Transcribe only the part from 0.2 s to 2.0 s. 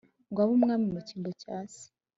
ngo abe umwami mu cyimbo cya se